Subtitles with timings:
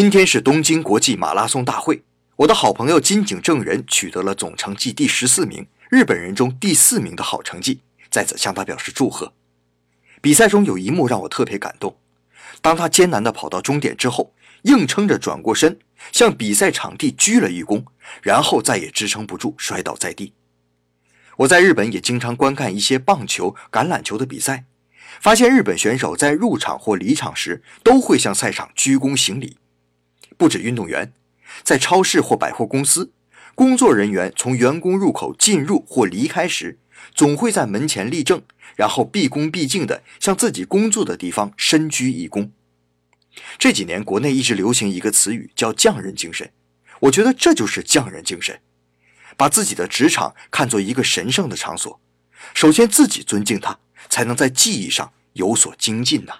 [0.00, 2.04] 今天是东京国际马拉松大会，
[2.36, 9.32] 我的好朋友金井正人取得了总成绩第十四名，日本人中第四名的好成绩，在此向他表示祝贺。
[10.20, 11.96] 比赛中有一幕让我特别感动，
[12.62, 14.32] 当他艰难地跑到终点之后，
[14.62, 15.76] 硬撑着转过身，
[16.12, 17.84] 向比赛场地鞠了一躬，
[18.22, 20.32] 然后再也支撑不住，摔倒在地。
[21.38, 24.66] 我在日本也经常观看一些棒球、橄榄球的比赛，
[25.20, 29.57] 发现日本选手在入场或离场时都会向赛场鞠躬行礼。
[30.38, 31.12] 不止运动员，
[31.62, 33.12] 在超市或百货公司，
[33.54, 36.78] 工作人员从员工入口进入或离开时，
[37.14, 38.40] 总会在门前立正，
[38.76, 42.50] 然后毕恭毕敬地向自己工作的地方深鞠一躬。
[43.58, 46.50] 这几年，国内一直流行一个词语，叫“匠人精神”。
[47.02, 48.60] 我觉得这就是匠人精神，
[49.36, 52.00] 把自己的职场看作一个神圣的场所，
[52.54, 56.34] 首先自己尊敬它，才能在技艺上有所精进呐。